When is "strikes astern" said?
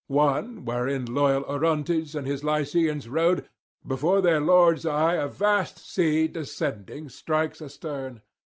7.07-8.23